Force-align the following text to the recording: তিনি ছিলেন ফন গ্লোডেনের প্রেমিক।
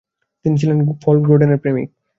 তিনি 0.45 0.55
ছিলেন 0.61 0.77
ফন 1.01 1.15
গ্লোডেনের 1.23 1.61
প্রেমিক। 1.63 1.87